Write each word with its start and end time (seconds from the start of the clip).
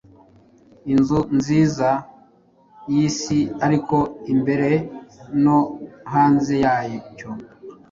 Inzu 0.93 1.19
nziza-yisi 1.37 3.39
ariko 3.65 3.97
imbere 4.33 4.71
no 5.43 5.57
hanze 6.11 6.53
yacyo 6.63 7.29